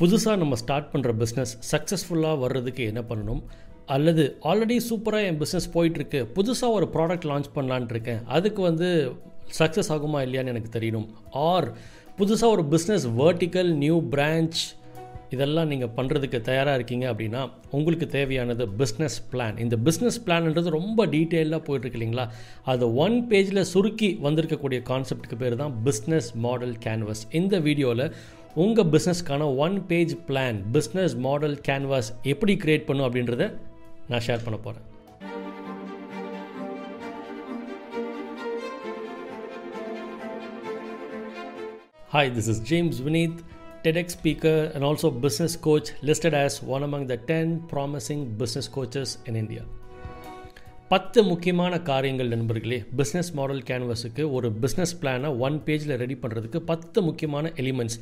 [0.00, 3.40] புதுசாக நம்ம ஸ்டார்ட் பண்ணுற பிஸ்னஸ் சக்ஸஸ்ஃபுல்லாக வர்றதுக்கு என்ன பண்ணணும்?
[3.86, 8.88] அல்லது ஆல்ரெடி சூப்பராக என் பிஸ்னஸ் போயிட்டுருக்கு புதுசாக ஒரு ப்ராடக்ட் லான்ச் பண்ணலான் இருக்கேன் அதுக்கு வந்து
[9.58, 11.08] சக்ஸஸ் ஆகுமா இல்லையான்னு எனக்கு தெரியணும்.
[11.30, 11.68] ஆர்
[12.20, 14.60] புதுசாக ஒரு பிஸ்னஸ் வேர்ட்டிக்கல் நியூ பிரான்ச்
[15.30, 21.62] இதெல்லாம் நீங்கள் பண்ணுறதுக்கு தயாராக இருக்கீங்க அப்படின்னா உங்களுக்கு தேவையானது பிஸ்னஸ் பிளான் இந்த பிஸ்னஸ் பிளான்ன்றது ரொம்ப டீட்டெயிலாக
[21.66, 22.26] போயிட்டுருக்கு இல்லைங்களா?
[22.64, 28.06] அது ஒன் பேஜில் சுருக்கி வந்திருக்கக்கூடிய கான்செப்ட்டுக்கு பேர் தான் பிஸ்னஸ் மாடல் கேன்வஸ் இந்த வீடியோவில்
[28.57, 33.45] உங்கள் பிஸ்னஸ்க்கான one page plan business model canvas எப்படி க்ரியேட் பண்ணும் அப்படின்றத
[34.07, 34.87] நான் ஷேர் பண்ண போகிறேன்
[42.09, 43.41] Hi, this is James Vineet,
[43.83, 49.17] TEDx speaker and also business coach listed as one among the 10 promising business coaches
[49.25, 49.63] in India.
[50.92, 52.76] பத்து முக்கியமான காரியங்கள் நண்பர்களே.
[52.98, 57.98] பிஸ்னஸ் மாடல் கேன்வஸுக்கு ஒரு பிஸ்னஸ் பிளானை ஒன் பேஜில் ரெடி பண்ணுறதுக்கு பத்து முக்கியமான எலிமெண்ட்ஸ்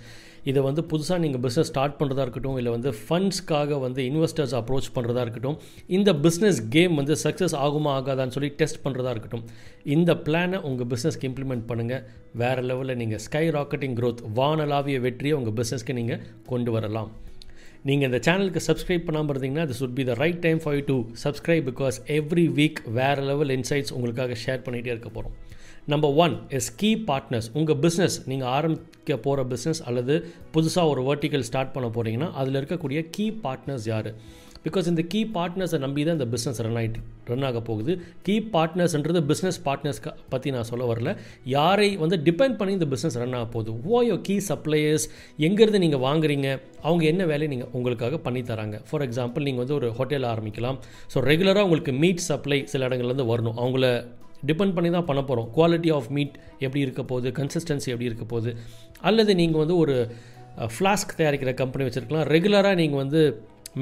[0.50, 5.24] இதை வந்து புதுசாக நீங்கள் பிஸ்னஸ் ஸ்டார்ட் பண்ணுறதா இருக்கட்டும் இல்லை வந்து ஃபண்ட்ஸ்க்காக வந்து இன்வெஸ்டர்ஸ் அப்ரோச் பண்ணுறதா
[5.26, 5.58] இருக்கட்டும்
[5.98, 9.44] இந்த பிஸ்னஸ் கேம் வந்து சக்ஸஸ் ஆகுமா ஆகாதான்னு சொல்லி டெஸ்ட் பண்ணுறதா இருக்கட்டும்.
[9.96, 12.04] இந்த பிளானை உங்கள் பிஸ்னஸ்க்கு இம்ப்ளிமெண்ட் பண்ணுங்கள்
[12.42, 17.10] வேறு லெவலில் நீங்கள் ஸ்கை ராக்கெட்டிங் க்ரோத் வானலாவிய வெற்றியை உங்கள் பிஸ்னஸ்க்கு நீங்கள் கொண்டு வரலாம்.
[17.86, 20.96] நீங்கள் இந்த சேனலுக்கு சப்ஸ்கிரைப் பண்ணாமல் இருந்தீங்கன்னா this should be the right time for you to
[21.22, 25.34] subscribe because every week வேறு லெவல் இன்சைட்ஸ் உங்களுக்காக ஷேர் பண்ணிகிட்டே இருக்க போகிறோம்
[25.86, 30.14] number one is key partners உங்கள் பிஸ்னஸ் நீங்கள் ஆரம்பிக்க போகிற பிஸ்னஸ் அல்லது
[30.54, 34.10] புதுசாக ஒரு வேர்ட்டிக்கல் ஸ்டார்ட் பண்ண போகிறீங்கன்னா அதில் இருக்கக்கூடிய கீ பார்ட்னர்ஸ் யார்?
[34.66, 37.00] பிகாஸ் இந்த கீ பார்ட்னர்ஸை நம்பி தான் இந்த பிஸ்னஸ் ரன் ஆகிட்டு
[37.30, 37.92] ரன் ஆக போகுது.
[38.26, 40.00] கீ பார்ட்னர்ஸ்ன்றது பிஸ்னஸ் பார்ட்னர்ஸ்
[40.32, 41.12] பற்றி நான் சொல்ல வரல.
[41.56, 43.72] யாரை வந்து டிபெண்ட் பண்ணி இந்த பிஸ்னஸ் ரன் ஆக போகுது?
[43.94, 45.06] ஓ யோ கீ சப்ளையர்ஸ்
[45.48, 46.48] எங்கேருந்து நீங்கள் வாங்குறீங்க?
[46.86, 50.78] அவங்க என்ன வேலையை நீங்கள் உங்களுக்காக பண்ணித்தராங்க ஃபார் எக்ஸாம்பிள் நீங்கள் வந்து ஒரு ஹோட்டல் ஆரம்பிக்கலாம்.
[51.14, 53.58] ஸோ ரெகுலராக உங்களுக்கு மீட் சப்ளை சில இடங்கள்லேருந்து வரணும்.
[53.64, 53.90] அவங்கள
[54.48, 57.28] டிபெண்ட் பண்ணி தான் பண்ண போகிறோம் குவாலிட்டி ஆஃப் மீட் எப்படி இருக்க போகுது?
[57.38, 58.50] கன்சிஸ்டன்சி எப்படி இருக்க போகுது?
[59.08, 59.94] அல்லது நீங்கள் வந்து ஒரு
[60.74, 62.26] ஃப்ளாஸ்க் தயாரிக்கிற கம்பெனி வச்சுருக்கலாம்.
[62.34, 63.22] ரெகுலராக நீங்கள் வந்து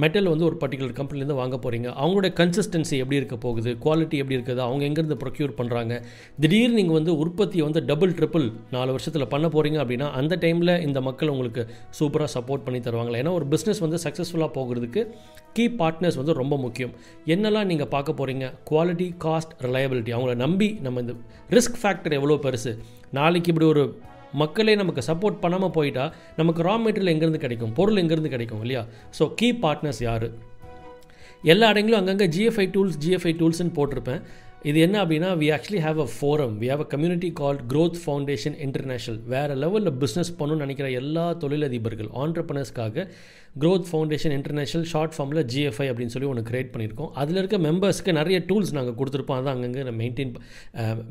[0.03, 3.71] மெட்டல் வந்து ஒரு பர்டிகுலர் கம்பெனிலேருந்து வாங்க போகிறீங்க அவங்களோட கன்சிஸ்டன்சி எப்படி இருக்க போகுது?
[3.85, 4.63] குவாலிட்டி எப்படி இருக்குது?
[4.67, 5.95] அவங்க எங்கேருந்து ப்ரொக்யூர் பண்ணுறாங்க
[6.43, 8.47] திடீர்னு நீங்கள் வந்து உற்பத்தியை வந்து டபுள் ட்ரிபிள்
[8.77, 11.65] நாலு வருஷத்தில் பண்ண போகிறீங்க அப்படின்னா அந்த டைமில் இந்த மக்கள் உங்களுக்கு
[11.99, 13.21] சூப்பராக சப்போர்ட் பண்ணி தருவாங்களா?
[13.23, 15.05] ஏன்னா ஒரு பிஸ்னஸ் வந்து சக்ஸஸ்ஃபுல்லாக போகிறதுக்கு
[15.59, 16.93] கீ பார்ட்னர்ஸ் வந்து ரொம்ப முக்கியம்.
[17.35, 21.15] என்னெல்லாம் நீங்கள் பார்க்க போகிறீங்க குவாலிட்டி காஸ்ட் ரிலையபிலிட்டி அவங்கள நம்பி நம்ம இந்த
[21.57, 22.75] ரிஸ்க் ஃபேக்டர் எவ்வளோ பெருசு?
[23.21, 23.85] நாளைக்கு இப்படி ஒரு
[24.43, 26.07] மக்களே நமக்கு சப்போர்ட் பண்ணாமல் போயிட்டா
[26.41, 27.75] நமக்கு ரா மெட்டீரியல் எங்கேருந்து கிடைக்கும்?
[27.81, 28.85] பொருள் எங்கேருந்து கிடைக்கும் இல்லையா?
[29.19, 30.29] ஸோ கீ பார்ட்னர்ஸ் யார்?
[31.53, 34.23] எல்லா இடங்களும் அங்கங்கே ஜிஎஃப்ஐ டூல்ஸ் ஜிஎஃப்ஐ டூல்ஸ்னு போட்டிருப்பேன்.
[34.71, 38.57] இது என்ன அப்படின்னா we actually have a forum we have a community called growth foundation
[38.67, 43.05] international வேறு லெவலில் பிஸ்னஸ் பண்ணணும்னு நினைக்கிற எல்லா தொழிலதிபர்கள் ஆண்டர்பனர்ஸ்க்காக
[43.63, 47.11] க்ரோத் ஃபவுண்டேஷன் இன்டர்நேஷனல் ஷார்ட் ஃபார்மில் ஜிஎஃப்ஐ அப்படின்னு சொல்லி ஒன்று க்ரியேட் பண்ணியிருக்கோம்.
[47.23, 49.41] அதில் இருக்க மெம்பர்ஸ்க்கு நிறைய டூல்ஸ் நாங்கள் கொடுத்துருப்போம்.
[49.41, 50.33] அதான் அங்கங்கே நான் மெயின்டைன்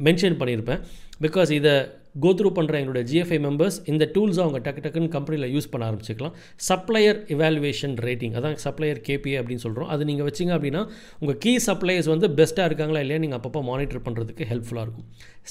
[0.07, 0.81] மென்ஷன் பண்ணியிருப்பேன்.
[1.28, 1.75] பிகாஸ் இதை
[2.24, 6.35] கோ த்ரூ பண்ணுற எங்களுடைய ஜிஎஃப்ஐ மெம்பர்ஸ் இந்த டூல்ஸ் அவங்க டக்கு டக்குன்னு கம்பெனியில் யூஸ் பண்ண ஆரம்பிச்சிக்கலாம்.
[6.68, 10.81] சப்ளையர் இவாலுவேஷன் ரேட்டிங் அதான் சப்ளையர் கேபிஏ அப்படின்னு சொல்கிறோம் அது நீங்கள் வச்சிங்க அப்படின்னா
[11.22, 15.07] உங்கள் கீ சப்ளையர்ஸ் வந்து பெஸ்ட்டாக இருக்காங்களா இல்லையா நீங்கள் அப்பப்போ மானிட்டர் பண்ணுறதுக்கு ஹெல்ப்ஃபுல்லாக இருக்கும்.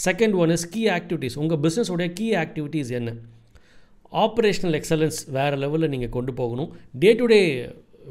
[0.06, 3.12] Second one is key activities உங்கள் பிஸ்னஸோடைய கீ ஆக்டிவிட்டீஸ் என்ன?
[4.24, 6.70] ஆப்ரேஷனல் எக்ஸலன்ஸ் வேறு லெவலில் நீங்கள் கொண்டு போகணும்.
[7.02, 7.40] டே டு டே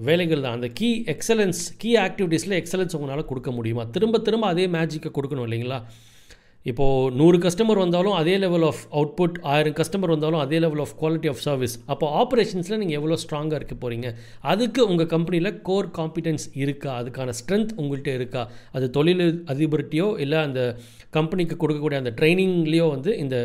[0.08, 0.56] வேலைகள் தான்.
[0.58, 3.84] அந்த கீ எக்ஸலன்ஸ் கீ ஆக்டிவிட்டீஸில் எக்ஸலன்ஸ் உங்களால் கொடுக்க முடியுமா?
[3.96, 5.80] திரும்ப திரும்ப அதே மேஜிக்கை கொடுக்கணும் இல்லைங்களா?
[6.66, 11.30] இப்போது நூறு கஸ்டமர் வந்தாலும் அதே லெவல் ஆஃப் அவுட்புட் ஆயிரம் கஸ்டமர் வந்தாலும் அதே level of quality
[11.32, 14.10] of service அப்போ ஆப்ரேஷன்ஸில் நீங்கள் எவ்வளோ ஸ்ட்ராங்காக இருக்க போகிறீங்க
[14.42, 16.92] அதுக்கு உங்கள் கம்பெனியில் கோர் காம்பிடன்ஸ் இருக்கா?
[17.02, 18.44] அதுக்கான ஸ்ட்ரென்த் உங்கள்கிட்ட இருக்கா?
[18.72, 20.78] அது தொழில் அதிபர்கிட்டையோ இல்லை அந்த
[21.10, 23.38] கம்பெனிக்கு கொடுக்கக்கூடிய அந்த ட்ரைனிங்லேயோ வந்து இந்த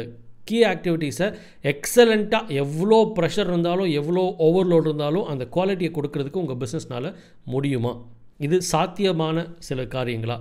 [0.45, 1.29] கீ ஆக்டிவிட்டீஸை
[1.73, 7.09] எக்ஸலண்ட்டாக எவ்வளோ ப்ரெஷர் இருந்தாலும் எவ்வளோ ஓவர்லோட் இருந்தாலும் அந்த குவாலிட்டியை கொடுக்கறதுக்கு உங்கள் பிஸ்னஸ்னால்
[7.45, 7.95] முடியுமா?
[8.39, 10.37] இது சாத்தியமான சில காரியங்களா?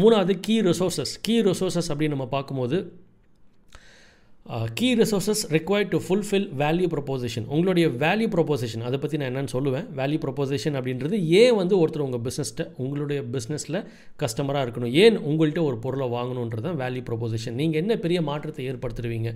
[0.00, 2.78] மூணாவது கீ ரிசோர்ஸஸ் கீ ரிசோர்ஸஸ் அப்படின்னு நம்ம பார்க்கும்போது
[4.78, 9.86] key resources required to fulfil value proposition உங்களுடைய வேல்யூ ப்ரொப்போசிஷன் அதை பற்றி நான் என்னென்னு சொல்லுவேன்.
[9.98, 13.78] வேல்யூ ப்ரொப்போசிஷன் அப்படின்றது ஏன் வந்து ஒருத்தர் உங்கள் பிஸ்னஸ்ட்ட உங்களுடைய பிஸ்னஸில்
[14.22, 14.94] கஸ்டமராக இருக்கணும்?
[15.02, 19.32] ஏன் உங்கள்கிட்ட ஒரு பொருளை வாங்கணுன்றது தான் வேல்யூ ப்ரொப்போசிஷன் நீங்கள் என்ன பெரிய மாற்றத்தை ஏற்படுத்துருவீங்க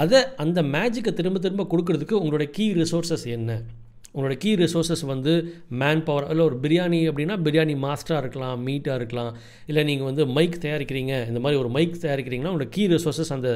[0.00, 3.60] அதை அந்த மேஜிக்கை திரும்ப திரும்ப கொடுக்கறதுக்கு உங்களுடைய கீ ரிசோர்ஸஸ் என்ன?
[4.14, 5.32] உங்களோட கீ ரிசோர்ஸஸ் வந்து
[5.82, 9.34] மேன் பவர் இல்லை ஒரு பிரியாணி அப்படின்னா பிரியாணி மாஸ்டராக இருக்கலாம் மீட்டாக இருக்கலாம்.
[9.70, 13.50] இல்லை நீங்கள் வந்து மைக் தயாரிக்கிறீங்க இந்த மாதிரி ஒரு மைக் தயாரிக்கிறீங்கன்னா உங்களோட கீ ரிசோர்ஸஸ் அந்த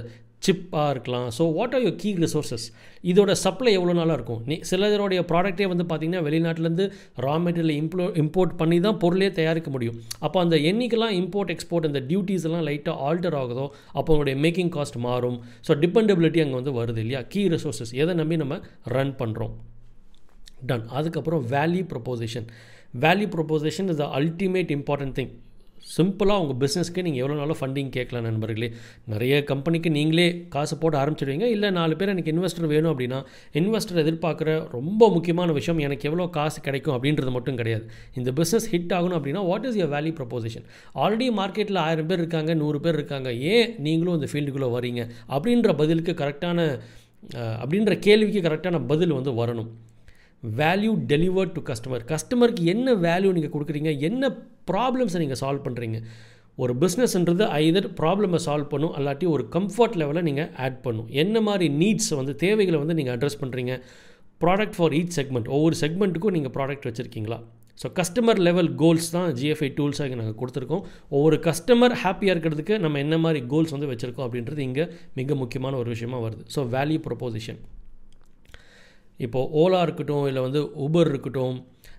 [0.47, 1.27] சிப்பாக இருக்கலாம்.
[1.37, 2.65] So what are your key resources
[3.11, 4.41] இதோட சப்ளை எவ்வளோ நாளாக இருக்கும்?
[4.51, 6.87] நீ சிலதோடைய ப்ராடக்ட்டே வந்து பார்த்திங்கன்னா வெளிநாட்டிலேருந்து
[7.27, 9.99] ரா மெட்டீரியல் இம்ப்ளோ இம்போர்ட் பண்ணி தான் பொருளே தயாரிக்க முடியும்.
[10.27, 13.67] அப்போ அந்த எண்ணிக்கெல்லாம் இம்போர்ட் எக்ஸ்போர்ட் அந்த டியூட்டிஸ் எல்லாம் லைட்டாக ஆல்டர் ஆகுதோ
[13.99, 15.39] அப்போ உங்களுடைய மேக்கிங் காஸ்ட் மாறும்.
[15.69, 17.23] ஸோ டிபெண்டபிலிட்டி அங்கே வந்து வருது இல்லையா?
[17.35, 18.59] கீ ரிசோர்ஸஸ் எதை நம்பி நம்ம
[18.97, 19.55] ரன் பண்ணுறோம்
[20.71, 22.47] டன் அதுக்கப்புறம் value proposition
[23.07, 25.33] value proposition is the ultimate important thing
[25.95, 28.69] சிம்பிளாக உங்கள் பிஸ்னஸ்க்கு நீங்கள் எவ்வளோ நாளும் ஃபண்டிங் கேட்கலாம் நண்பர்களே.
[29.13, 30.25] நிறைய கம்பெனிக்கு நீங்களே
[30.55, 31.47] காசு போட்டு ஆரம்பிச்சிடுவீங்க.
[31.55, 33.19] இல்லை நாலு பேர் எனக்கு இன்வெஸ்டர் வேணும் அப்படின்னா
[33.61, 37.85] இன்வெஸ்டர் எதிர்பார்க்குற ரொம்ப முக்கியமான விஷயம் எனக்கு எவ்வளோ காசு கிடைக்கும் அப்படின்றது மட்டும் கிடையாது.
[38.21, 40.67] இந்த பிஸ்னஸ் ஹிட் ஆகணும் அப்படின்னா what is your value proposition
[41.05, 43.31] already மார்க்கெட்டில் ஆயிரம் பேர் இருக்காங்க நூறு பேர் இருக்காங்க.
[43.55, 45.05] ஏன் நீங்களும் இந்த ஃபீல்டுக்குள்ளே வரீங்க
[45.37, 46.69] அப்படின்ற பதிலுக்கு கரெக்டான
[47.63, 49.71] அப்படின்ற கேள்விக்கு கரெக்டான பதில் வந்து வரணும்.
[50.61, 53.91] வேல்யூ டெலிவர்ட் டு கஸ்டமர் கஸ்டமருக்கு என்ன வேல்யூ நீங்கள் கொடுக்குறீங்க?
[54.08, 54.32] என்ன
[54.70, 55.99] ப்ராப்ளம்ஸை நீங்கள் சால்வ் பண்ணுறீங்க
[56.62, 61.08] ஒரு பிஸ்னஸ்ன்றது ஐதர் ப்ராப்ளமை சால்வ் பண்ணும் அல்லாட்டி ஒரு கம்ஃபர்ட் லெவலில் நீங்கள் ஆட் பண்ணும்.
[61.23, 63.75] என்ன மாதிரி நீட்ஸ் வந்து தேவைகளை வந்து நீங்கள் அட்ரஸ் பண்ணுறீங்க
[64.43, 67.38] ப்ராடக்ட் ஃபார் ஈச் செக்மெண்ட் ஒவ்வொரு செக்மெண்ட்டுக்கும் நீங்கள் ப்ராடக்ட் வச்சுருக்கீங்களா?
[67.82, 70.85] ஸோ கஸ்டமர் லெவல் கோல்ஸ் தான் ஜிஎஃப்ஐ டூல்ஸாக நாங்கள் கொடுத்துருக்கோம்.
[71.17, 74.87] ஒவ்வொரு கஸ்டமர் ஹாப்பியாக இருக்கிறதுக்கு நம்ம என்ன மாதிரி கோல்ஸ் வந்து வச்சுருக்கோம் அப்படின்றது இங்கே
[75.20, 76.44] மிக முக்கியமான ஒரு விஷயமா வருது.
[76.56, 77.61] ஸோ வேல்யூ ப்ரொப்போசிஷன்
[79.19, 81.57] இப்போது ஓலா இருக்கட்டும் இல்லை வந்து ஊபர் இருக்கட்டும்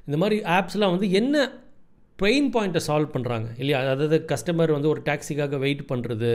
[0.08, 1.46] இந்த மாதிரி ஆப்ஸ்லாம் வந்து என்ன
[2.20, 3.80] பெயின் பாயிண்ட்டை சால்வ் பண்ணுறாங்க இல்லையா?
[3.94, 6.30] அதாவது கஸ்டமர் வந்து ஒரு டாக்ஸிக்காக வெயிட் பண்ணுறது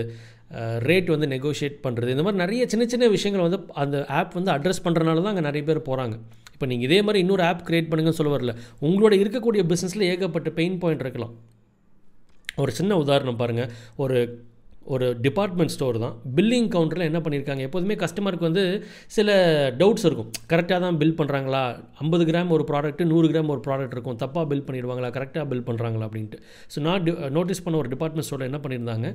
[0.88, 4.84] ரேட் வந்து நெகோஷியேட் பண்ணுறது இந்த மாதிரி நிறைய சின்ன சின்ன விஷயங்கள் வந்து அந்த ஆப் வந்து அட்ரஸ்
[4.84, 6.16] பண்ணுறனால தான் அங்கே நிறைய பேர் போகிறாங்க
[6.52, 8.54] இப்போ நீங்கள் இதே மாதிரி இன்னொரு ஆப் க்ரியேட் பண்ணுங்கன்னு சொல்ல வரல.
[8.86, 11.34] உங்களோட இருக்கக்கூடிய பிஸ்னஸில் ஏகப்பட்ட பெயின் பாயிண்ட் இருக்கலாம்.
[12.56, 14.18] ஒரு சின்ன உதாரணம் பாருங்கள் ஒரு
[14.94, 16.14] ஒரு டிபார்ட்மெண்ட் ஸ்டோர் தான்.
[16.38, 18.64] பில்லிங் கவுண்டரில் என்ன பண்ணியிருக்காங்க எப்போதுமே கஸ்டமருக்கு வந்து
[19.16, 19.28] சில
[19.82, 20.30] டவுட்ஸ் இருக்கும்.
[20.52, 21.62] கரெக்டாக தான் பில் பண்ணுறாங்களா
[22.04, 24.18] ஐம்பது கிராம் ஒரு ப்ராடக்ட்டு நூறு கிராம் ஒரு ப்ராடக்ட் இருக்கும்.
[24.24, 25.12] தப்பாக பில் பண்ணிடுவாங்களா?
[25.18, 26.40] கரெக்டாக பில் பண்ணுறாங்களா அப்படின்ட்டு.
[26.74, 27.08] ஸோ நான்
[27.38, 29.08] நோட்டீஸ் பண்ண ஒரு டிபார்ட்மெண்ட் ஸ்டோரில் என்ன பண்ணியிருந்தாங்க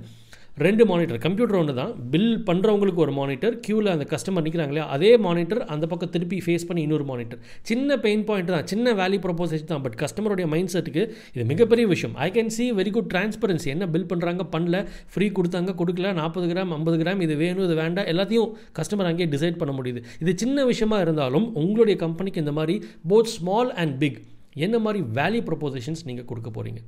[0.64, 1.90] ரெண்டு மானிட்டர் கம்ப்யூட்டர் ஒன்று தான்.
[2.12, 6.82] பில் பண்ணுறவங்களுக்கு ஒரு மானிட்டர் க்யூவில் அந்த கஸ்டமர் நிற்கிறாங்களே அதே மானிட்டர் அந்த பக்கம் திருப்பி ஃபேஸ் பண்ணி
[6.86, 7.40] இன்னொரு மானிட்டர்
[7.70, 9.84] சின்ன பெயின் பாயிண்ட் தான் சின்ன வேல்யூ ப்ரொபோசேஷன் தான்.
[9.86, 11.04] பட் கஸ்டமருடைய மைண்ட் செட்டுக்கு
[11.36, 12.14] இது மிகப்பெரிய விஷயம்.
[12.26, 14.80] I can see very good transparency என்ன பில் பண்ணுறாங்க பண்ணல.
[15.16, 15.65] ஃப்ரீ கொடுத்தாங்க.
[15.74, 20.04] கொடுக்கல நாற்பது கிராம் ஐம்பது கிராம் இது வேணும் இது வேண்டாம் எல்லாத்தையும் கஸ்டமர் அங்கேயே டிசைட் பண்ண முடியுது.
[20.20, 24.22] இது சின்ன விஷயமா இருந்தாலும் உங்களுடைய கம்பெனிக்கு இந்த மாதிரி போத் ஸ்மால் அண்ட் பிக்
[24.54, 26.82] என்ன மாதிரி வேல்யூ ப்ரொபோசிஷன்ஸ் நீங்கள் கொடுக்க போகிறீங்க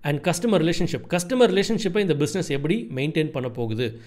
[0.00, 4.00] அண்ட் கஸ்டமர் ரிலேஷன்ஷிப் கஸ்டமர் ரிலேஷன்ஷிப்பை இந்த பிஸ்னஸ் எப்படி மெயின்டைன் பண்ண போகுது?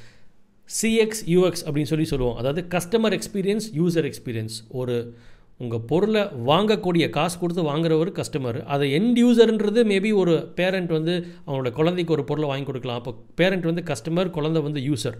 [0.81, 2.35] சிஎக்ஸ் யூஎக்ஸ் அப்படின்னு சொல்லி சொல்லுவோம்.
[2.35, 5.17] அதாவது கஸ்டமர் எக்ஸ்பீரியன்ஸ் யூசர் எக்ஸ்பீரியன்ஸ் ஒரு
[5.63, 11.13] உங்கள் பொருளை வாங்கக்கூடிய காசு கொடுத்து வாங்குறவர் கஸ்டமர் அதை எண்ட் யூசர்ன்றது மேபி ஒரு பேரண்ட் வந்து
[11.45, 12.99] அவங்களோட குழந்தைக்கு ஒரு பொருளை வாங்கி கொடுக்கலாம்.
[13.01, 15.17] அப்போ பேரண்ட் வந்து கஸ்டமர் குழந்தை வந்து யூசர்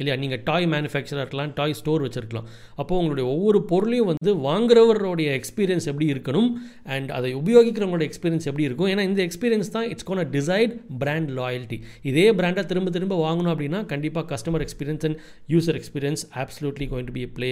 [0.00, 0.16] இல்லையா?
[0.22, 2.48] நீங்கள் டாய் மேனுஃபேக்சராக இருக்கலாம் டாய் ஸ்டோர் வச்சுருக்கலாம்.
[2.80, 6.50] அப்போது உங்களுடைய ஒவ்வொரு பொருளையும் வந்து வாங்குறவருடைய எக்ஸ்பீரியன்ஸ் எப்படி இருக்கணும்?
[6.96, 8.90] அண்ட் அதை உபயோகிக்கிறவங்களோட எக்ஸ்பீரியன்ஸ் எப்படி இருக்கும்?
[8.92, 11.78] ஏன்னா இந்த எக்ஸ்பீரியன்ஸ் தான் it's gonna decide brand loyalty
[12.10, 15.18] இதே பிராண்டை திரும்ப திரும்ப வாங்கணும் அப்படின்னா கண்டிப்பாக customer experience and
[15.54, 17.50] user experience absolutely going to be play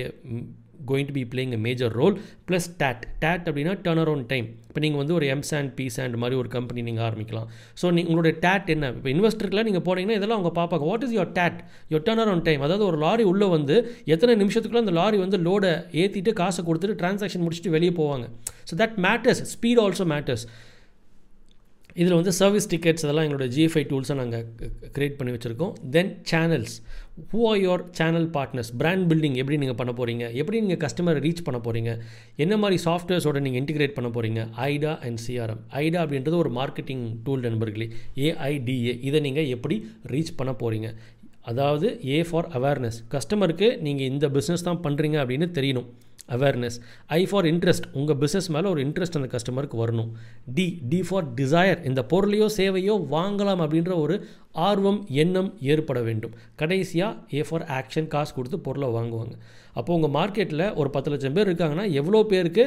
[0.90, 2.16] going to be playing a major role
[2.48, 6.48] plus TAT TAT அப்படின்னா டர்ன் அரவுண்ட் டைம் இப்போ நீங்கள் வந்து ஒரு எம்சாண்ட் அண்ட் மாதிரி ஒரு
[6.56, 7.48] கம்பெனி நீங்கள் ஆரம்பிக்கலாம்.
[7.80, 8.90] ஸோ நீ உங்களுடைய டேட் என்ன?
[8.98, 11.58] இப்போ இன்வெஸ்டருக்குலாம் நீங்கள் போனீங்கன்னா இதெல்லாம் அவங்க பார்ப்பாங்க what is your TAT
[11.92, 13.76] your turn around time அதாவது ஒரு லாரி உள்ளே வந்து
[14.14, 18.26] எத்தனை நிமிஷத்துக்குள்ள அந்த லாரி வந்து லோடை ஏற்றிட்டு காசை கொடுத்துட்டு டிரான்சாக்ஷன் முடிச்சுட்டு வெளியே போவாங்க.
[18.70, 20.46] So that matters speed also matters
[22.02, 24.44] இதில் வந்து சர்வீஸ் டிக்கெட்ஸ் அதெல்லாம் எங்களோட ஜிஎஃப்ஐ டூல்ஸை நாங்கள்
[24.96, 25.72] க்ரியேட் பண்ணி வச்சுருக்கோம்.
[25.94, 26.74] Then channels
[27.32, 31.44] who are your channel partners brand building எப்படி நீங்கள் பண்ண போகிறீங்க எப்படி நீங்கள் கஸ்டமரை ரீச்
[31.46, 31.92] பண்ண போகிறீங்க
[32.44, 37.44] என்ன மாதிரி சாஃப்ட்வேர்ஸோட நீங்கள் இன்டிகிரேட் பண்ண போகிறீங்க ஐடா அண்ட் சிஆர்எம் ஐடா அப்படின்றது ஒரு மார்க்கெட்டிங் டூல்
[37.48, 37.88] நண்பர்களே.
[38.26, 39.78] ஏஐடிஏ இதை நீங்கள் எப்படி
[40.14, 40.90] ரீச் பண்ண போகிறீங்க
[41.52, 45.88] அதாவது ஏ ஃபார் அவேர்னஸ் கஸ்டமருக்கு நீங்கள் இந்த பிஸ்னஸ் தான் பண்ணுறீங்க அப்படின்னு தெரியணும்.
[46.28, 50.10] அவேர்னஸ் ஐ ஃபார் இன்ட்ரெஸ்ட் உங்கள் பிஸ்னஸ் மேலே ஒரு இன்ட்ரெஸ்ட் அந்த கஸ்டமருக்கு வரணும்.
[50.54, 54.26] டி டி ஃபார் டிசையர் இந்த பொருளையோ சேவையோ வாங்கலாம் அப்படின்ற ஒரு
[54.68, 56.34] ஆர்வம் எண்ணம் ஏற்பட வேண்டும்.
[56.62, 59.36] கடைசியாக ஏ ஃபார் ஆக்ஷன் காசு கொடுத்து பொருளை வாங்குவாங்க.
[59.78, 62.62] அப்போ உங்கள் மார்க்கெட்டில் ஒரு பத்து லட்சம் பேர் இருக்காங்கன்னா எவ்வளோ பேருக்கு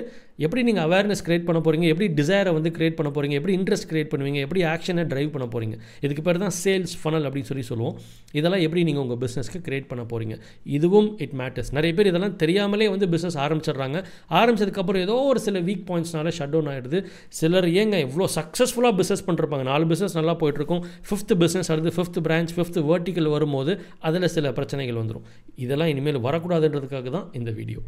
[0.46, 4.12] எப்படி நீங்கள் அவேர்னஸ் க்ரியேட் பண்ண போகிறீங்க எப்படி டிசைரை வந்து க்ரியேட் பண்ண போகிறீங்க எப்படி இன்ட்ரெஸ்ட் க்ரியேட்
[4.12, 4.40] பண்ணுவீங்க?
[4.46, 7.96] எப்படி ஆக்ஷனை ட்ரைவ் பண்ண போகிறீங்க இதுக்கு பேர் தான் சேல்ஸ் ஃபனல் அப்படின்னு சொல்லி சொல்லுவோம்.
[8.40, 10.38] இதெல்லாம் எப்படி நீங்கள் உங்கள் பிஸ்னஸ்க்கு க்ரியேட் பண்ண போகிறீங்க
[10.78, 13.98] இதுவும் இட் மேட்டர்ஸ் நிறைய பேர் இதெல்லாம் தெரியாமலே வந்து பிஸ்னஸ் ஆரம்பிச்சிடுறாங்க.
[14.42, 17.02] ஆரம்பிச்சதுக்கப்புறம் ஏதோ ஒரு சில வீக் பாயிண்ட்ஸ்னால ஷட் டவுன் ஆகிடுது
[17.40, 19.68] சிலர் ஏங்க இவ்வளோ சக்ஸஸ்ஃபுல்லாக பிஸ்னஸ் பண்ணிருப்பாங்க.
[19.72, 25.02] நாலு பிஸ்னஸ் நல்லா போயிட்டுருக்கும் ஃபிஃப்த் பிஸ்னஸ் அடுத்து ஃபிஃப்த் பிரான்ச் ஃபிஃப்த் வேர்ட்டிக்கல் வரும்போது அதில் சில பிரச்சனைகள்
[25.02, 27.82] வந்துடும் இதெல்லாம் இனிமேல் வரக்கூடாதுன்றதுக்காக தான் இந்த video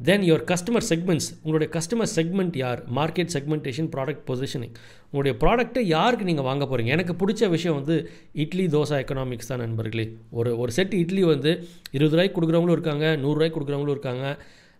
[0.00, 2.80] then your customer segments உங்களுடைய கஸ்டமர் செக்மெண்ட் யார்?
[2.94, 4.74] மார்க்கெட் செக்மெண்டேஷன் ப்ராடக்ட் பொசிஷனிங்
[5.10, 7.96] உங்களுடைய ப்ராடக்ட்டை யாருக்கு நீங்கள் வாங்க போகிறீங்க எனக்கு பிடிச்ச விஷயம் வந்து
[8.32, 10.06] இட்லி தோசை எக்கனாமிக்ஸ் தான் நண்பர்களே.
[10.30, 11.52] ஒரு ஒரு செட் இட்லி வந்து
[11.90, 14.26] இருபது ரூபாய்க்கு கொடுக்குறவங்களும் இருக்காங்க நூறுரூவாய்க்கு கொடுக்குறவங்களும் இருக்காங்க.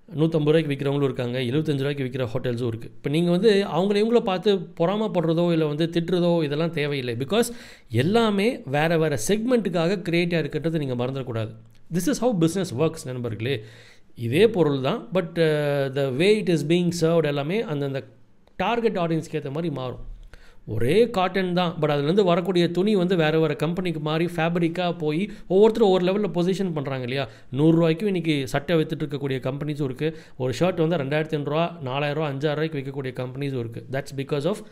[0.09, 4.51] நூற்றம்பது ரூபாய்க்கு விற்கிறவங்களும் இருக்காங்க எழுபத்தஞ்சு ரூபாய்க்கு விற்கிற ஹோட்டல்ஸும் இருக்குது இப்போ நீங்கள் வந்து அவங்கள இவங்கள பார்த்து
[4.81, 7.15] பொறாமப்படுறதோ இல்லை வந்து திட்டுறதோ இதெல்லாம் தேவையில்லை.
[7.25, 7.49] பிகாஸ்
[8.03, 11.53] எல்லாமே வேறு வேறு செக்மெண்ட்டுக்காக க்ரியேட்டாக இருக்கின்றது நீங்கள் மறந்துடக்கூடாது.
[11.97, 13.57] This is how business works நண்பர்களே.
[14.27, 15.35] இதே பொருள் தான் but
[15.97, 18.03] the way it is being served எல்லாமே அந்தந்த
[18.59, 20.05] டார்கெட் ஆடியன்ஸ்க்கு ஏற்ற மாதிரி மாறும்.
[20.75, 21.73] ஒரே காட்டன் தான்.
[21.81, 25.23] பட் அதுலேருந்து வரக்கூடிய துணி வந்து வேறு வேறு கம்பெனிக்கு மாறி ஃபேப்ரிக்காக போய்
[25.55, 27.25] ஒவ்வொருத்தரும் ஒவ்வொரு லெவலில் பொசிஷன் பண்ணுறாங்க இல்லையா?
[27.59, 33.15] நூறுரூவாய்க்கும் இன்றைக்கி சட்டை வித்துட்டு இருக்கக்கூடிய கம்பெனிஸும் இருக்குது ஒரு ஷர்ட் வந்து ரெண்டாயிரத்தி ஐநூறுரூவா நாலாயிரரூவா அஞ்சாயிரரூவாய்க்கு விற்கக்கூடிய
[33.23, 34.63] கம்பெனிஸும் இருக்குது that's because of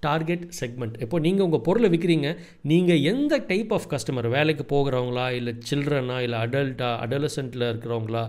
[0.00, 2.28] target segment இப்போ நீங்கள் உங்கள் பொருளை விற்கிறீங்க
[2.72, 8.24] நீங்கள் எந்த டைப் ஆஃப் கஸ்டமர் வேலைக்கு போகிறவங்களா இல்லை சில்ட்ரனா இல்லை அடல்ட்டா அடலசென்ட்டில் இருக்கிறவங்களா?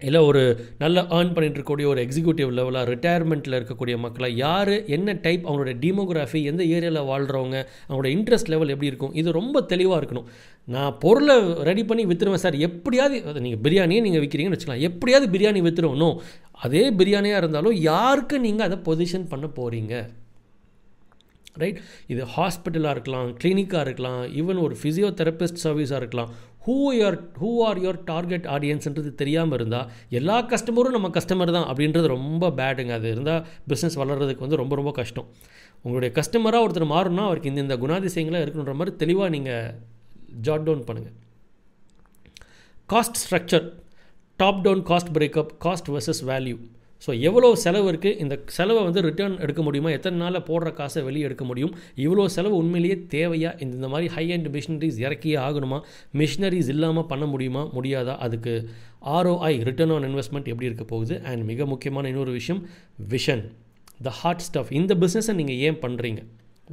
[0.00, 0.42] இல்லை ஒரு
[0.78, 6.40] நல்ல ஏர்ன் பண்ணிட்டு இருக்கக்கூடிய ஒரு எக்ஸிக்யூட்டிவ் லெவலாக ரிட்டையர்மெண்ட்டில் இருக்கக்கூடிய மக்களாக யார் என்ன டைப் அவங்களோட டீமோகிராஃபி
[6.50, 7.56] எந்த ஏரியாவில் வாழ்கிறவங்க
[7.88, 10.28] அவங்களோட இன்ட்ரெஸ்ட் லெவல் எப்படி இருக்கும் இது ரொம்ப தெளிவாக இருக்கணும்.
[10.74, 11.36] நான் பொருளை
[11.70, 14.86] ரெடி பண்ணி விற்றுருவேன் சார் எப்படியாவது அதை நீங்கள் பிரியாணியே நீங்கள் விற்கிறீங்கன்னு வச்சுக்கலாம்.
[14.90, 16.16] எப்படியாவது பிரியாணி விற்றுருவணும்
[16.66, 19.94] அதே பிரியாணியாக இருந்தாலும் யாருக்கு நீங்கள் அதை பொசிஷன் பண்ண போகிறீங்க
[21.54, 21.78] ரைட்
[22.12, 26.30] இது ஹாஸ்பிட்டலாக இருக்கலாம் கிளினிக்காக இருக்கலாம் ஈவன் ஒரு ஃபிசியோதெரபிஸ்ட் சர்வீஸாக இருக்கலாம்.
[26.66, 29.86] Who your who are your target ஆடியன்ஸ்ன்றது தெரியாமல் இருந்தால்
[30.18, 34.92] எல்லா கஸ்டமரும் நம்ம கஸ்டமர் தான் அப்படின்றது ரொம்ப பேடுங்க அது இருந்தால் பிஸ்னஸ் வளர்கிறதுக்கு வந்து ரொம்ப ரொம்ப
[35.00, 35.28] கஷ்டம்.
[35.84, 39.74] உங்களுடைய கஸ்டமராக ஒருத்தர் மாறணும்னா அவருக்கு இந்த இந்த குணாதிசயங்களாக இருக்கணுன்ற மாதிரி தெளிவாக நீங்கள்
[40.48, 41.16] ஜாட் டவுன் பண்ணுங்கள்
[42.88, 43.66] cost structure
[44.38, 46.56] top down cost breakup cost versus value
[47.02, 49.90] so எவ்வளோ செலவு இருக்குது இந்த செலவை வந்து ரிட்டர்ன் எடுக்க முடியுமா?
[49.90, 51.72] எத்தனை நாளில் போடுற காசை வெளியே எடுக்க முடியும்?
[52.04, 53.50] இவ்வளோ செலவு உண்மையிலேயே தேவையா?
[53.62, 55.78] இந்த இந்த மாதிரி ஹை அண்ட் மிஷினரிஸ் இறக்கியே ஆகணுமா?
[56.14, 57.62] மிஷினரிஸ் இல்லாமல் பண்ண முடியுமா?
[57.76, 58.16] முடியாதா?
[58.26, 58.54] அதுக்கு
[59.16, 61.16] ஆர்ஓஐ ரிட்டர்ன் ஆன் இன்வெஸ்ட்மெண்ட் எப்படி இருக்க போகுது?
[61.30, 62.62] அண்ட் மிக முக்கியமான இன்னொரு விஷயம்
[63.14, 63.44] விஷன்
[64.06, 66.20] த ஹார்ட் ஸ்டஃப் இந்த பிஸ்னஸை நீங்கள் ஏன் பண்ணுறீங்க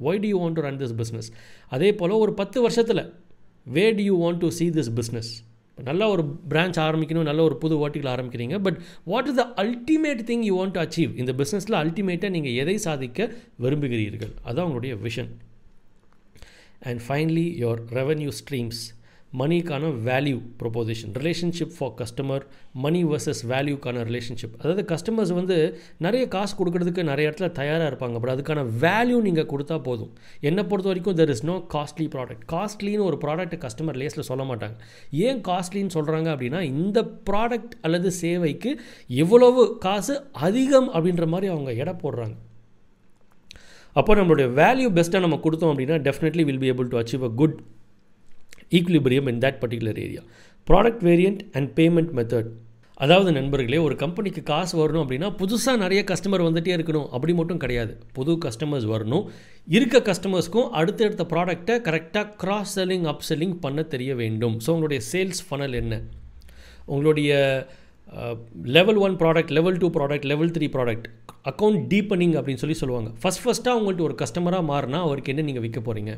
[0.07, 1.29] why do you want to run this business
[1.75, 3.03] அதே போல் ஒரு பத்து வருஷத்தில்
[3.67, 5.29] where do you want to see this business
[5.75, 8.57] இப்போ நல்ல ஒரு பிரான்ச் ஆரம்பிக்கணும் நல்ல ஒரு புது ஓட்டிகள் ஆரம்பிக்கிறீங்க.
[8.65, 8.77] But
[9.11, 13.27] what is the ultimate thing you want to achieve இந்த பிஸ்னஸில் அல்டிமேட்டாக நீங்கள் எதை சாதிக்க
[13.63, 14.31] விரும்புகிறீர்கள்?
[14.43, 15.31] அதுதான் உங்களுடைய vision
[16.89, 18.81] and finally your revenue streams
[19.39, 22.43] மணிக்கான value proposition relationship for customer
[22.83, 25.57] money versus வேல்யூக்கான relationship அதாவது கஸ்டமர்ஸ் வந்து
[26.05, 28.19] நிறைய காசு கொடுக்கறதுக்கு நிறைய இடத்துல தயாராக இருப்பாங்க.
[28.21, 30.11] பட் அதுக்கான வேல்யூ நீங்கள் கொடுத்தா போதும்.
[30.49, 34.75] என்னை பொறுத்த வரைக்கும் there is no costly product காஸ்ட்லின்னு ஒரு ப்ராடக்ட் கஸ்டமர் லேஸில் சொல்ல மாட்டாங்க.
[35.27, 38.73] ஏன் காஸ்ட்லின்னு சொல்கிறாங்க அப்படின்னா இந்த ப்ராடக்ட் அல்லது சேவைக்கு
[39.23, 40.15] எவ்வளவு காசு
[40.47, 42.35] அதிகம் அப்படின்ற மாதிரி அவங்க எடை போடுறாங்க.
[43.99, 47.55] அப்போ நம்மளுடைய வேல்யூ பெஸ்ட்டாக நம்ம கொடுத்தோம் அப்படின்னா definitely will be able to achieve a good
[48.79, 50.23] equilibrium in that particular area
[50.67, 52.51] product variant and payment method
[53.03, 57.07] அதாவது நண்பர்களே ஒரு கம்பெனிக்கு காசு வரணும் அப்படின்னா புதுசாக நிறைய கஸ்டமர் வந்துகிட்டே இருக்கணும்.
[57.15, 57.93] அப்படி மட்டும் கிடையாது.
[58.17, 59.23] புது கஸ்டமர்ஸ் வரணும்.
[59.77, 64.55] இருக்க கஸ்டமர்ஸ்க்கும் அடுத்தடுத்த ப்ராடக்டை கரெக்டாக கிராஸ் செல்லிங் அப் செல்லிங் பண்ண தெரிய வேண்டும்.
[64.65, 65.99] ஸோ உங்களுடைய சேல்ஸ் ஃபனல் என்ன?
[66.85, 67.31] உங்களுடைய
[68.77, 71.07] level one product level two product level three product
[71.51, 73.09] account deepening அப்படின்னு சொல்லி சொல்லுவாங்க.
[73.21, 76.13] ஃபஸ்ட் ஃபஸ்ட்டாக உங்கள்கிட்ட ஒரு கஸ்டமராக மாறினா அவருக்கு என்ன நீங்கள் விற்க போகிறீங்க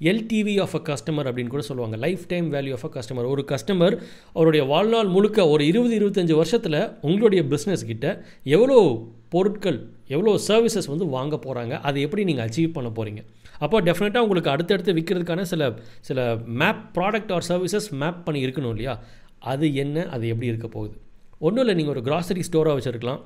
[0.00, 1.96] எல்டிவி ஆஃப் அ கஸ்டமர் அப்படின்னு கூட சொல்லுவாங்க.
[2.28, 3.94] Lifetime value of a customer ஒரு கஸ்டமர்
[4.32, 9.78] அவருடைய வாழ்நாள் முழுக்க ஒரு இருபது இருபத்தஞ்சி வருஷத்தில் உங்களுடைய பிஸ்னஸ் கிட்ட எவ்வளோ பொருட்கள்
[10.08, 13.22] எவ்வளோ சர்வீசஸ் வந்து வாங்க போகிறாங்க அதை எப்படி நீங்கள் அச்சீவ் பண்ண போகிறீங்க
[13.58, 18.94] அப்போ டெஃபினட்டாக உங்களுக்கு அடுத்தடுத்து விற்கிறதுக்கான சில சில map product or services map பண்ணி இருக்கணும் இல்லையா?
[19.38, 20.94] அது என்ன அது எப்படி இருக்க போகுது?
[21.38, 23.20] ஒன்றும் இல்லை நீங்கள் ஒரு கிராசரி ஸ்டோராக வச்சுருக்கலாம்.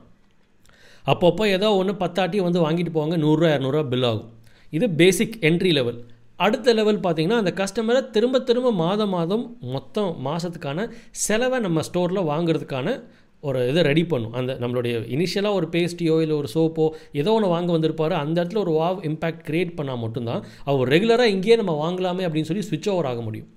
[1.06, 3.16] அப்பப்போ ஏதோ ஒன்று பத்தாட்டி வந்து வாங்கிட்டு போவாங்க.
[3.24, 4.28] நூறுரூவா இரநூறுவா பில் ஆகும்.
[4.70, 5.98] இது பேசிக் என்ட்ரி லெவல்
[6.36, 12.96] அடுத்த லெவல் பார்த்தீங்கன்னா அந்த கஸ்டமரை திரும்ப திரும்ப மாதம் மாதம் மொத்தம் மாதத்துக்கான செலவை நம்ம ஸ்டோரில் வாங்குறதுக்கான
[13.40, 14.32] ஒரு இதை ரெடி பண்ணும்.
[14.32, 18.72] அந்த நம்மளுடைய இனிஷியலாக ஒரு பேஸ்டியோ இல்லை ஒரு சோப்போ ஏதோ ஒன்று வாங்க வந்திருப்பார் அந்த இடத்துல ஒரு
[18.80, 23.20] வாவ் இம்பேக்ட் க்ரியேட் பண்ணால் மட்டும்தான் அவர் ரெகுலராக இங்கேயே நம்ம வாங்கலாமே அப்படின்னு சொல்லி ஸ்விட்ச் ஓவர் ஆக
[23.20, 23.50] முடியும்.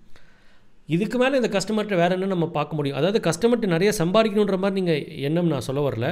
[0.96, 2.98] இதுக்கு மேலே இந்த கஸ்டமர்கிட்ட வேறு என்ன நம்ம பார்க்க முடியும்?
[2.98, 6.10] அதாவது கஸ்டமர்கிட்ட நிறைய சம்பாதிக்கணுன்ற மாதிரி நீங்கள் எண்ணம் நான் சொல்ல வரல.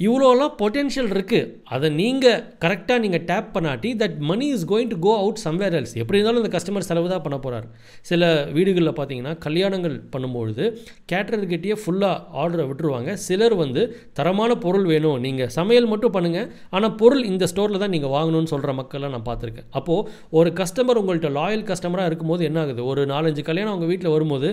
[0.00, 5.12] இவ்வளோலாம் பொட்டென்ஷியல் இருக்குது அதை நீங்கள் கரெக்டாக நீங்கள் tap பண்ணாட்டி that money is going to go
[5.20, 7.66] out somewhere else எப்படி இருந்தாலும் இந்த கஸ்டமர் செலவு தான் பண்ண போகிறார்
[8.10, 8.22] சில
[8.56, 10.64] வீடுகளில் பார்த்தீங்கன்னா கல்யாணங்கள் பண்ணும்பொழுது
[11.12, 13.10] கேட்டர்கிட்டயே ஃபுல்லாக ஆர்டரை விட்டுருவாங்க.
[13.26, 13.82] சிலர் வந்து
[14.18, 15.18] தரமான பொருள் வேணும்.
[15.26, 19.68] நீங்கள் சமையல் மட்டும் பண்ணுங்கள் ஆனால் பொருள் இந்த ஸ்டோரில் தான் நீங்கள் வாங்கணும்னு சொல்கிற மக்கள்லாம் நான் பார்த்துருக்கேன்.
[19.80, 20.06] அப்போது
[20.38, 22.82] ஒரு கஸ்டமர் உங்கள்கிட்ட லாயல் கஸ்டமராக இருக்கும்போது என்ன ஆகுது?
[22.92, 24.50] ஒரு நாலஞ்சு கல்யாணம் அவங்க வீட்டில் வரும்போது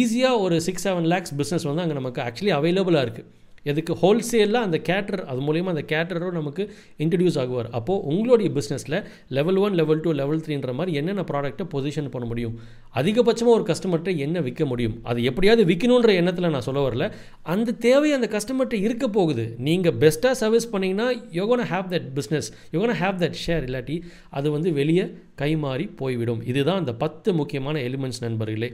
[0.00, 3.30] ஈஸியாக ஒரு சிக்ஸ் செவன் லேக்ஸ் பிஸ்னஸ் வந்து அங்கே நமக்கு ஆக்சுவலி அவைலபிளாக இருக்குது
[3.64, 6.62] எதுக்கு ஹோல்சேலில் அந்த கேட்டர் அது மூலிமா அந்த கேட்டரும் நமக்கு
[6.98, 7.68] இன்ட்ரடியூஸ் ஆகுவார்.
[7.78, 8.96] அப்போது உங்களுடைய பிஸ்னஸில்
[9.28, 12.54] level one level two level த்ரீன்ற மாதிரி என்னென்ன ப்ராடக்ட்டை பொசிஷன் பண்ண முடியும்?
[12.94, 14.96] அதிகபட்சமாக ஒரு கஸ்டமர்கிட்ட என்ன விற்க முடியும்?
[15.02, 17.06] அது எப்படியாவது விற்கணுன்ற எண்ணத்தில் நான் சொல்ல வரல.
[17.42, 19.46] அந்த தேவை அந்த கஸ்டமர்கிட்ட இருக்க போகுது.
[19.58, 21.08] நீங்கள் பெஸ்ட்டாக சர்வீஸ் பண்ணிங்கன்னா
[21.40, 23.96] you gonna have that business you gonna have that share இல்லாட்டி
[24.30, 25.06] அது வந்து வெளியே
[25.42, 26.42] கைமாறி போய்விடும்.
[26.46, 28.70] இதுதான் அந்த பத்து முக்கியமான எலிமெண்ட்ஸ் நண்பர்களே.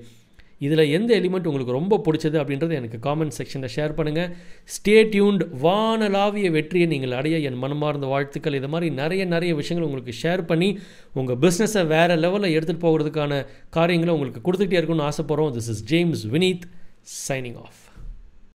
[0.67, 4.31] இதில் எந்த எலிமெண்ட் உங்களுக்கு ரொம்ப பிடிச்சது அப்படின்றத எனக்கு காமெண்ட் செக்ஷனில் ஷேர் பண்ணுங்கள்
[4.75, 8.59] ஸ்டே டியூன்ட் வானலாவிய வெற்றியை நீங்கள் அடைய என் மனமார்ந்த வாழ்த்துக்கள்.
[8.61, 10.71] இது மாதிரி நிறைய நிறைய விஷயங்கள் உங்களுக்கு ஷேர் பண்ணி
[11.21, 13.43] உங்கள் பிஸ்னஸை வேறு லெவலில் எடுத்துகிட்டு போகிறதுக்கான
[13.79, 15.55] காரியங்களை உங்களுக்கு கொடுத்துக்கிட்டே இருக்கணும்னு ஆசைப்பட்றோம்.
[15.59, 16.67] This is James Vineeth
[17.29, 17.80] signing off